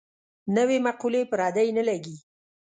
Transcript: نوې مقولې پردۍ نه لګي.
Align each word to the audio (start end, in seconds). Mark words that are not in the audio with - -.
نوې 0.55 0.77
مقولې 0.87 1.21
پردۍ 1.31 1.67
نه 1.77 1.83
لګي. 1.89 2.15